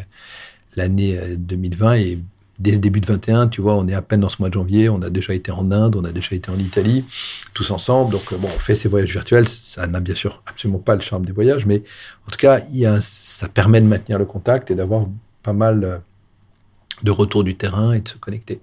[0.77, 2.19] l'année 2020 et
[2.59, 4.53] dès le début de 21, tu vois, on est à peine dans ce mois de
[4.53, 7.05] janvier, on a déjà été en Inde, on a déjà été en Italie,
[7.53, 8.11] tous ensemble.
[8.11, 9.47] Donc, euh, bon, on fait ces voyages virtuels.
[9.47, 11.83] Ça n'a bien sûr absolument pas le charme des voyages, mais
[12.27, 12.61] en tout cas,
[13.01, 15.07] ça permet de maintenir le contact et d'avoir
[15.43, 15.97] pas mal euh,
[17.03, 18.61] de retour du terrain et de se connecter.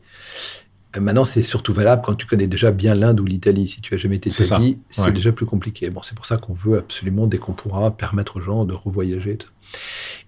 [0.96, 3.68] Euh, maintenant, c'est surtout valable quand tu connais déjà bien l'Inde ou l'Italie.
[3.68, 5.90] Si tu as jamais été Italie, c'est déjà plus compliqué.
[5.90, 9.38] Bon, c'est pour ça qu'on veut absolument, dès qu'on pourra, permettre aux gens de revoyager.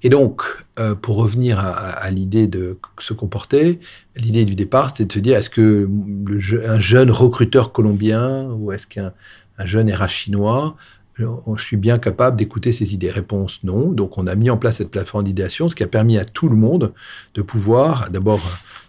[0.02, 0.42] Et donc,
[0.78, 3.80] euh, pour revenir à, l'idée de se comporter,
[4.16, 5.88] l'idée du départ, c'est de se dire est-ce que
[6.66, 9.12] un jeune recruteur colombien ou est-ce qu'un
[9.64, 10.76] jeune RH chinois,
[11.16, 13.10] je suis bien capable d'écouter ces idées?
[13.10, 13.92] Réponse non.
[13.92, 16.48] Donc, on a mis en place cette plateforme d'idéation, ce qui a permis à tout
[16.48, 16.92] le monde
[17.34, 18.40] de pouvoir d'abord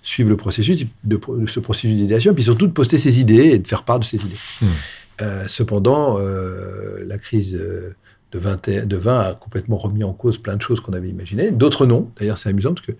[0.01, 3.67] suivre le processus de, ce processus d'idéation, puis surtout de poster ses idées et de
[3.67, 4.35] faire part de ses idées.
[4.61, 4.65] Hmm.
[5.21, 7.95] Euh, cependant, euh, la crise de
[8.39, 11.51] 20, de 20 a complètement remis en cause plein de choses qu'on avait imaginées.
[11.51, 12.09] D'autres non.
[12.17, 12.93] D'ailleurs, c'est amusant parce que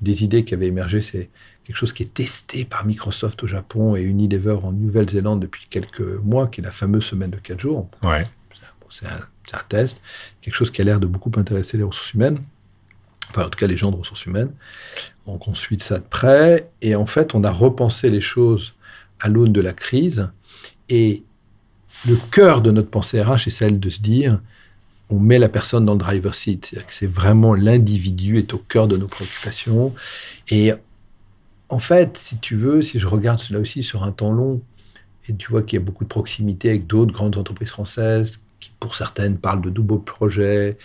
[0.00, 1.30] des idées qui avaient émergé, c'est
[1.64, 6.00] quelque chose qui est testé par Microsoft au Japon et Unilever en Nouvelle-Zélande depuis quelques
[6.00, 7.88] mois, qui est la fameuse semaine de 4 jours.
[8.04, 8.26] Ouais.
[8.88, 10.00] c'est un, un, test,
[10.40, 12.38] quelque chose qui a l'air de beaucoup intéresser les ressources humaines,
[13.36, 14.50] enfin en tout cas les gens de ressources humaines.
[15.26, 18.74] Donc on suit ça de près, et en fait on a repensé les choses
[19.20, 20.30] à l'aune de la crise,
[20.88, 21.22] et
[22.06, 24.40] le cœur de notre pensée RH est celle de se dire,
[25.08, 26.66] on met la personne dans le driver seat.
[26.66, 29.94] C'est-à-dire que c'est vraiment l'individu est au cœur de nos préoccupations.
[30.50, 30.72] Et
[31.68, 34.60] en fait, si tu veux, si je regarde cela aussi sur un temps long,
[35.28, 38.72] et tu vois qu'il y a beaucoup de proximité avec d'autres grandes entreprises françaises qui,
[38.80, 40.78] pour certaines, parlent de double projets.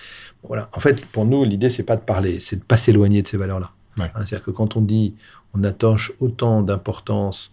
[0.43, 0.69] Voilà.
[0.73, 3.38] En fait, pour nous, l'idée, c'est pas de parler, c'est de pas s'éloigner de ces
[3.38, 3.71] valeurs-là.
[3.99, 5.15] Hein, c'est-à-dire que quand on dit
[5.53, 7.51] on attache autant d'importance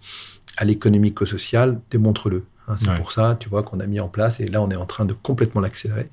[0.56, 2.44] à l'économie qu'au social, démontre-le.
[2.68, 2.76] Hein.
[2.78, 4.86] c'est pour ça, tu vois, qu'on a mis en place, et là, on est en
[4.86, 6.10] train de complètement l'accélérer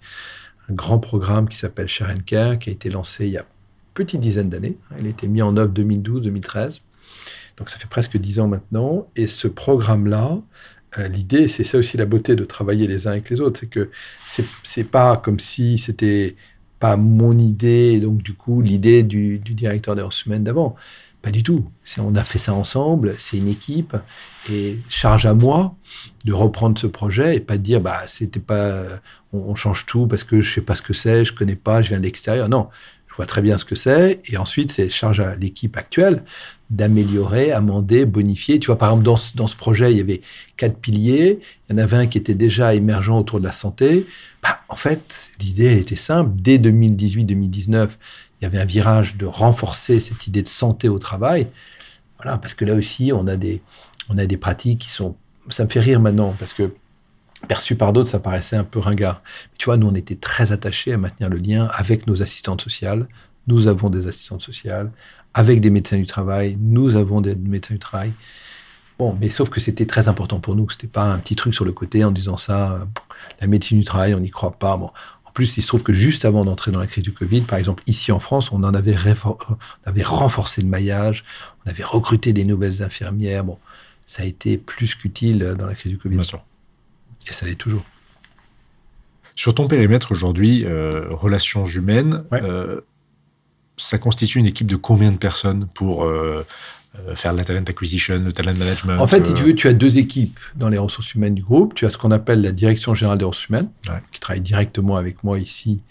[0.70, 3.42] un grand programme qui s'appelle Share and Care, qui a été lancé il y a
[3.42, 3.48] une
[3.94, 4.78] petite dizaine d'années.
[5.00, 6.82] Il a été mis en œuvre 2012-2013.
[7.58, 9.08] Donc ça fait presque dix ans maintenant.
[9.16, 10.40] Et ce programme-là,
[10.98, 13.90] l'idée, c'est ça aussi la beauté de travailler les uns avec les autres, c'est que
[14.64, 16.36] c'est pas comme si c'était
[16.80, 20.76] pas mon idée, donc du coup l'idée du, directeur des ressources d'avant.
[21.22, 21.66] Pas du tout.
[21.98, 23.98] On a fait ça ensemble, c'est une équipe,
[24.52, 25.76] et charge à moi
[26.24, 28.84] de reprendre ce projet et pas de dire bah c'était pas
[29.34, 31.90] on, change tout parce que je sais pas ce que c'est, je connais pas, je
[31.90, 32.48] viens de l'extérieur.
[32.48, 32.70] Non,
[33.08, 36.24] je vois très bien ce que c'est et ensuite c'est charge à l'équipe actuelle
[36.70, 38.60] d'améliorer, amender, bonifier.
[38.60, 40.22] Tu vois, par exemple, dans ce, dans ce projet, il y avait
[40.58, 41.40] quatre piliers.
[41.70, 44.08] Il y en avait un qui était déjà émergent autour de la santé.
[44.42, 46.32] Bah, en fait, l'idée était simple.
[46.36, 47.90] Dès 2018-2019,
[48.40, 51.48] il y avait un virage de renforcer cette idée de santé au travail.
[52.22, 53.62] Voilà, parce que là aussi, on a des,
[54.10, 55.16] on a des pratiques qui sont.
[55.50, 56.72] Ça me fait rire maintenant, parce que
[57.48, 59.22] perçu par d'autres, ça paraissait un peu ringard.
[59.52, 62.62] Mais tu vois, nous, on était très attachés à maintenir le lien avec nos assistantes
[62.62, 63.08] sociales.
[63.48, 64.92] Nous avons des assistantes sociales
[65.36, 66.58] avec des médecins du travail.
[66.60, 68.12] Nous avons des médecins du travail.
[68.98, 70.70] Bon, mais sauf que c'était très important pour nous.
[70.70, 72.78] C'était pas un petit truc sur le côté en disant ça, euh,
[73.42, 74.78] la médecine du travail, on n'y croit pas.
[74.78, 74.90] Bon,
[75.26, 77.60] en plus, il se trouve que juste avant d'entrer dans la crise du Covid, par
[77.60, 78.96] exemple, ici en France, on en avait,
[79.26, 79.38] on
[79.86, 81.26] avait renforcé le maillage,
[81.66, 83.44] on avait recruté des nouvelles infirmières.
[83.44, 83.58] Bon,
[84.08, 86.16] ça a été plus qu'utile dans la crise du Covid.
[86.16, 86.42] Bien sûr.
[87.30, 87.84] Et ça l'est toujours.
[89.36, 92.42] Sur ton périmètre aujourd'hui, euh, relations humaines, Ouais.
[92.42, 92.80] euh,
[93.78, 96.46] ça constitue une équipe de combien de personnes pour euh,
[97.08, 99.68] euh, faire la talent acquisition, le talent management En fait, si euh, tu veux, tu
[99.68, 101.74] as deux équipes dans les ressources humaines du groupe.
[101.76, 104.00] Tu as ce qu'on appelle la direction générale des ressources humaines, Ouais.
[104.12, 105.82] qui travaille directement avec moi ici,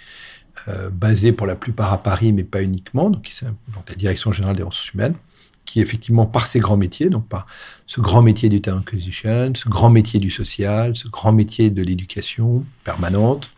[0.69, 3.11] euh, basée pour la plupart à Paris, mais pas uniquement.
[3.11, 3.29] Donc,
[3.75, 5.15] donc la direction générale des ressources humaines,
[5.67, 7.47] qui effectivement, par ses grands métiers, donc par
[7.87, 11.83] ce grand métier du talent acquisition, ce grand métier du social, ce grand métier de
[11.83, 13.51] l'éducation permanente,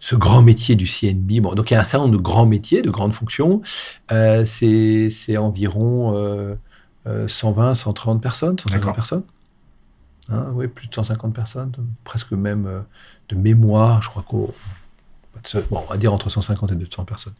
[0.00, 1.40] ce grand métier du CNB.
[1.40, 3.62] Bon, donc il y a un certain nombre de grands métiers, de grandes fonctions.
[4.12, 6.54] Euh, c'est environ euh,
[7.06, 8.94] euh, 120, 130 personnes, 150 D'accord.
[8.94, 9.22] personnes.
[10.30, 11.72] Hein, oui, plus de 150 personnes,
[12.04, 12.80] presque même euh,
[13.28, 14.50] de mémoire, je crois qu'on.
[15.70, 17.34] Bon, on va dire entre 150 et 200 personnes.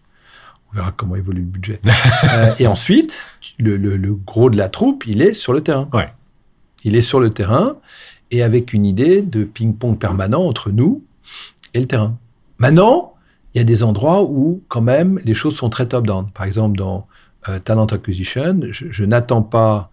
[0.73, 1.81] On verra comment évolue le budget.
[2.33, 5.89] Euh, et ensuite, le, le- le gros de la troupe, il est sur le terrain.
[5.93, 6.12] Ouais.
[6.85, 7.77] Il est sur le terrain
[8.31, 11.03] et avec une idée de ping-pong permanent entre nous
[11.77, 12.17] et le terrain.
[12.59, 13.15] Maintenant,
[13.55, 16.29] il y a des endroits où, quand même, les choses sont très top-down.
[16.35, 17.07] Par exemple, dans
[17.49, 19.91] euh, Talent Acquisition, je, je n'attends pas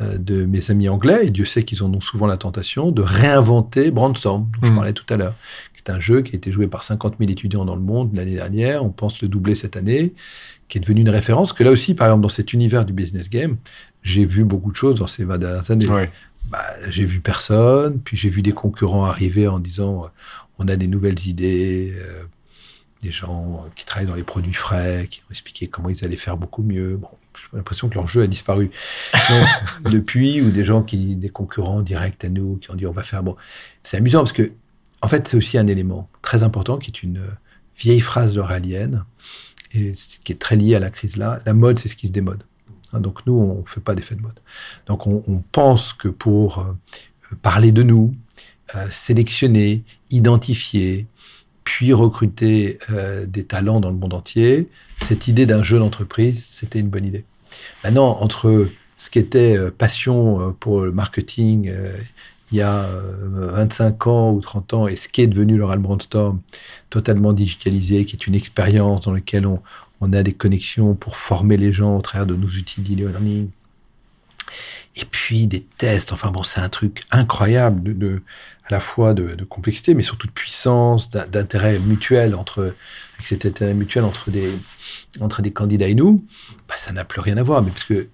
[0.00, 3.02] euh, de mes amis anglais, et Dieu sait qu'ils en ont souvent la tentation, de
[3.02, 4.76] réinventer Brandstorm, dont je Mhm.
[4.76, 5.34] parlais tout à l'heure,
[5.76, 8.10] qui est un jeu qui a été joué par 50 000 étudiants dans le monde
[8.14, 8.84] l'année dernière.
[8.84, 10.14] On pense le doubler cette année,
[10.68, 11.52] qui est devenu une référence.
[11.52, 13.56] Que là aussi, par exemple, dans cet univers du business game,
[14.02, 16.10] j'ai vu beaucoup de choses dans ces 20 dernières années Ouais.
[16.50, 20.06] bah, j'ai vu personne, puis j'ai vu des concurrents arriver en disant
[20.62, 22.22] on a des nouvelles idées, euh,
[23.02, 26.16] des gens euh, qui travaillent dans les produits frais, qui ont expliqué comment ils allaient
[26.16, 26.96] faire beaucoup mieux.
[26.96, 28.70] Bon, j'ai l'impression que leur jeu a disparu
[29.28, 32.92] Donc, depuis, ou des gens qui, des concurrents directs à nous, qui ont dit on
[32.92, 33.22] va faire.
[33.22, 33.36] Bon,
[33.82, 34.52] c'est amusant parce que,
[35.00, 37.30] en fait, c'est aussi un élément très important qui est une euh,
[37.76, 39.04] vieille phrase d'Auralienne,
[39.74, 41.38] et ce qui est très lié à la crise là.
[41.46, 42.44] La mode, c'est ce qui se démode.
[42.92, 44.38] Hein, donc nous, on ne fait pas d'effet de mode.
[44.86, 46.74] Donc on, on pense que pour euh,
[47.40, 48.14] parler de nous,
[48.76, 51.06] euh, sélectionner, identifier,
[51.64, 54.68] puis recruter euh, des talents dans le monde entier,
[55.02, 57.24] cette idée d'un jeu d'entreprise, c'était une bonne idée.
[57.84, 61.72] Maintenant, entre ce qui était euh, passion pour le marketing
[62.52, 65.78] il y a euh, 25 ans ou 30 ans et ce qui est devenu l'Oral
[65.78, 66.40] Brainstorm,
[66.90, 69.62] totalement digitalisé, qui est une expérience dans laquelle on,
[70.02, 73.48] on a des connexions pour former les gens au travers de nos outils d'e-learning.
[74.96, 76.12] Et puis des tests.
[76.12, 78.22] Enfin bon, c'est un truc incroyable de, de-
[78.64, 82.74] à la fois de, de complexité, mais surtout de puissance, d'in- d'intérêt mutuel entre
[83.22, 84.50] cet intérêt mutuel entre des
[85.20, 86.24] entre des candidats et nous.
[86.68, 88.08] Bah, ça n'a plus rien à voir, mais parce que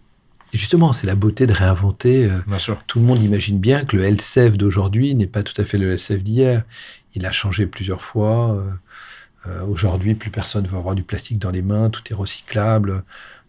[0.52, 2.26] justement, c'est la beauté de réinventer.
[2.26, 2.82] euh, Bien sûr.
[2.86, 5.92] tout le monde imagine bien que le LCF d'aujourd'hui n'est pas tout à fait le
[5.94, 6.64] LCF d'hier.
[7.14, 8.52] Il a changé plusieurs fois.
[8.52, 8.70] Euh,
[9.46, 11.90] euh, Aujourd'hui, plus personne ne veut avoir du plastique dans les mains.
[11.90, 13.02] Tout est recyclable,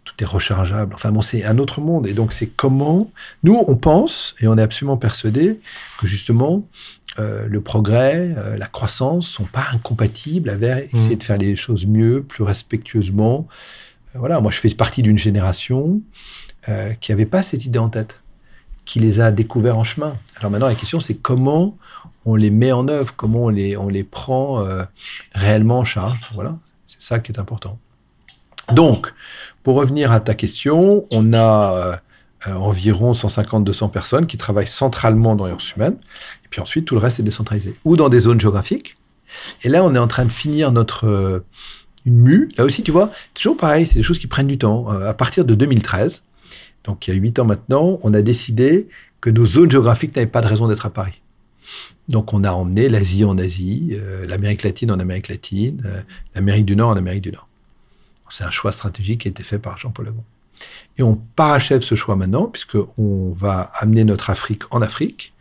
[0.10, 0.93] tout est rechargeable.
[0.95, 2.08] Enfin bon, c'est un autre monde.
[2.08, 3.12] Et donc, c'est comment
[3.43, 5.60] nous on pense et on est absolument persuadé
[6.00, 6.63] que justement
[7.19, 11.86] euh, le progrès, euh, la croissance sont pas incompatibles avec essayer de faire les choses
[11.86, 13.48] mieux, plus respectueusement.
[14.15, 16.02] Euh, voilà, moi je fais partie d'une génération
[17.02, 18.19] qui n'avait pas cette idée en tête
[18.86, 20.15] qui les a découverts en chemin.
[20.38, 21.76] Alors maintenant, la question, c'est comment
[22.26, 24.63] on les met en œuvre, comment on les, on les prend
[25.34, 26.30] réellement en charge.
[26.36, 27.80] Voilà, c'est ça qui est important.
[28.72, 29.12] Donc,
[29.69, 31.95] pour revenir à ta question, on a euh,
[32.47, 35.97] euh, environ 150-200 personnes qui travaillent centralement dans les ressources humaines,
[36.43, 38.97] et puis ensuite, tout le reste est décentralisé, ou dans des zones géographiques.
[39.62, 41.45] Et là, on est en train de finir notre euh,
[42.08, 42.49] une mue.
[42.58, 44.88] Là aussi, tu vois, c'est toujours pareil, c'est des choses qui prennent du temps.
[44.89, 46.23] À partir de 2013,
[46.84, 48.88] donc il y a huit ans maintenant, on a décidé
[49.21, 51.21] que nos zones géographiques n'avaient pas de raison d'être à Paris.
[52.08, 53.95] Donc on a emmené l'Asie en Asie,
[54.27, 55.84] l'Amérique latine en Amérique latine,
[56.34, 57.45] l'Amérique du Nord en Amérique du Nord.
[58.29, 60.23] C'est un choix stratégique qui a été fait par Jean-Paul Lebon.
[60.97, 65.33] Et on parachève ce choix maintenant, puisqu'on va amener notre Afrique en Afrique,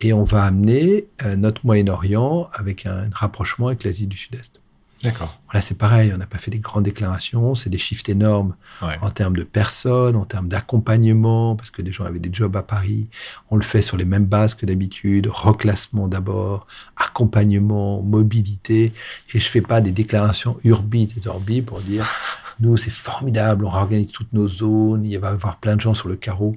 [0.00, 4.59] et on va amener euh, notre Moyen-Orient avec un rapprochement avec l'Asie du Sud-Est.
[5.02, 5.40] D'accord.
[5.54, 8.98] Là, c'est pareil, on n'a pas fait des grandes déclarations, c'est des chiffres énormes Ouais.
[9.00, 12.62] en termes de personnes, en termes d'accompagnement, parce que des gens avaient des jobs à
[12.62, 13.08] Paris.
[13.50, 18.92] On le fait sur les mêmes bases que d'habitude, reclassement d'abord, accompagnement, mobilité.
[19.34, 22.06] Et je fais pas des déclarations urbi et orbi pour dire,
[22.60, 25.94] nous, c'est formidable, on réorganise toutes nos zones, il va y avoir plein de gens
[25.94, 26.56] sur le carreau.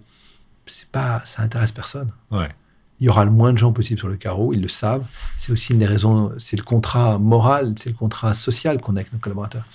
[0.65, 2.12] C'est pas, ça intéresse personne.
[2.32, 2.49] Ouais.
[2.99, 5.06] Il y aura le moins de gens possible sur le carreau, ils le savent.
[5.38, 8.99] C'est aussi une des raisons, c'est le contrat moral, c'est le contrat social qu'on a
[8.99, 9.65] avec nos collaborateurs.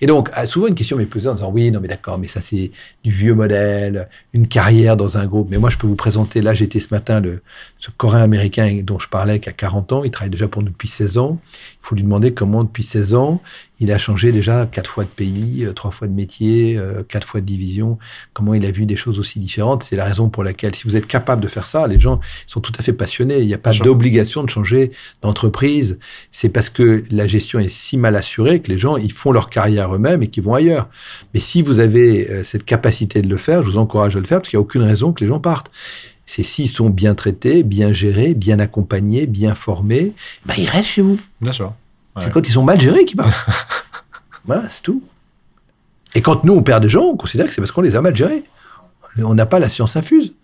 [0.00, 2.28] Et donc, ah, souvent une question m'est posée en disant oui, non, mais d'accord, mais
[2.28, 2.70] ça c'est
[3.04, 5.48] du vieux modèle, une carrière dans un groupe.
[5.50, 7.42] Mais moi, je peux vous présenter, là, j'étais ce matin, le,
[7.78, 10.70] ce Coréen américain dont je parlais, qui a 40 ans, il travaille déjà pour nous
[10.70, 11.40] depuis 16 ans.
[11.86, 13.40] Faut lui demander comment, depuis 16 ans,
[13.78, 17.28] il a changé déjà quatre fois de pays, euh, trois fois de métier, euh, quatre
[17.28, 17.96] fois de division.
[18.32, 19.84] Comment il a vu des choses aussi différentes.
[19.84, 22.18] C'est la raison pour laquelle, si vous êtes capable de faire ça, les gens
[22.48, 23.38] sont tout à fait passionnés.
[23.38, 24.90] Il n'y a pas d'obligation de changer
[25.22, 26.00] d'entreprise.
[26.32, 29.48] C'est parce que la gestion est si mal assurée que les gens, ils font leur
[29.48, 30.88] carrière eux-mêmes et qu'ils vont ailleurs.
[31.34, 34.26] Mais si vous avez euh, cette capacité de le faire, je vous encourage à le
[34.26, 35.70] faire parce qu'il n'y a aucune raison que les gens partent.
[36.26, 40.12] C'est s'ils sont bien traités, bien gérés, bien accompagnés, bien formés,
[40.44, 41.18] ben ils restent chez vous.
[41.40, 41.72] Bien sûr.
[42.16, 42.22] Ouais.
[42.22, 43.46] C'est quand ils sont mal gérés qu'ils partent.
[44.44, 45.02] voilà, c'est tout.
[46.14, 48.00] Et quand nous, on perd des gens, on considère que c'est parce qu'on les a
[48.00, 48.42] mal gérés.
[49.18, 50.34] On n'a pas la science infuse.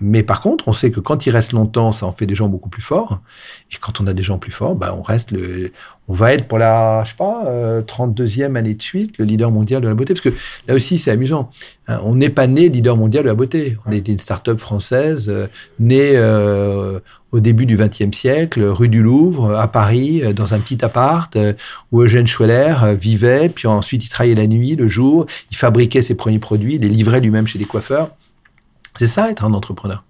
[0.00, 2.48] Mais par contre, on sait que quand ils restent longtemps, ça en fait des gens
[2.48, 3.20] beaucoup plus forts.
[3.72, 5.72] Et quand on a des gens plus forts, bah, on reste le,
[6.08, 9.50] on va être pour la, je sais pas, euh, 32e année de suite, le leader
[9.50, 10.14] mondial de la beauté.
[10.14, 10.34] Parce que
[10.68, 11.50] là aussi, c'est amusant.
[11.88, 13.76] Hein, on n'est pas né leader mondial de la beauté.
[13.86, 15.46] On était une start-up française, euh,
[15.78, 17.00] née euh,
[17.32, 21.34] au début du XXe siècle, rue du Louvre, à Paris, euh, dans un petit appart,
[21.36, 21.54] euh,
[21.90, 23.48] où Eugène Schweller euh, vivait.
[23.48, 25.26] Puis ensuite, il travaillait la nuit, le jour.
[25.50, 28.10] Il fabriquait ses premiers produits, il les livrait lui-même chez des coiffeurs.
[28.96, 30.04] C'est ça, être un entrepreneur.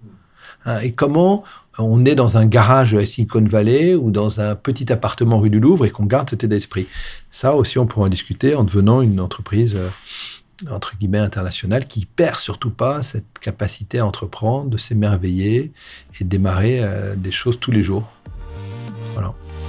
[0.65, 1.43] Hein, Et comment
[1.79, 5.59] on est dans un garage à Silicon Valley ou dans un petit appartement rue du
[5.59, 6.87] Louvre et qu'on garde cet état d'esprit.
[7.31, 9.89] Ça aussi, on pourra en discuter en devenant une entreprise, euh,
[10.69, 15.73] entre guillemets, internationale qui perd surtout pas cette capacité à entreprendre, de s'émerveiller
[16.19, 18.07] et de démarrer euh, des choses tous les jours.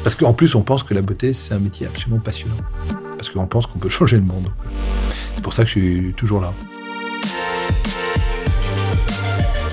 [0.05, 2.57] Parce qu'en plus, on pense que la beauté, c'est un métier absolument passionnant.
[3.17, 4.51] Parce qu'on pense qu'on peut changer le monde.
[5.35, 6.53] C'est pour ça que je suis toujours là.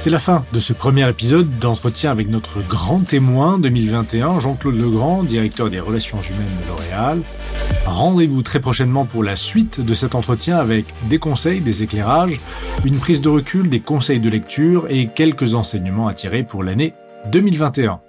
[0.04, 5.22] C'est la fin de ce premier épisode d'entretien avec notre grand témoin 2021, Jean-Claude Legrand,
[5.22, 7.22] directeur des relations humaines de L'Oréal.
[7.86, 12.40] Rendez-vous très prochainement pour la suite de cet entretien avec des conseils, des éclairages,
[12.84, 16.96] une prise de recul, des conseils de lecture et quelques enseignements à tirer pour l'année
[17.32, 18.00] 2021.